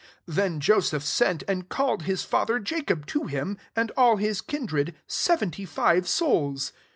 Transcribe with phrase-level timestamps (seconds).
[0.25, 4.47] 14 Then Joseph sent, and called his fa ther [Jacob] to himi and all hi9
[4.47, 6.73] kindred, seventy five souls.